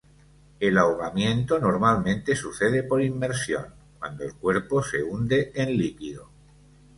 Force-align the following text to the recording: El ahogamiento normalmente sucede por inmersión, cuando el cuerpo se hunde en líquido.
El 0.59 0.79
ahogamiento 0.79 1.59
normalmente 1.59 2.35
sucede 2.35 2.81
por 2.81 3.03
inmersión, 3.03 3.67
cuando 3.99 4.23
el 4.23 4.33
cuerpo 4.33 4.81
se 4.81 5.03
hunde 5.03 5.51
en 5.53 5.77
líquido. 5.77 6.27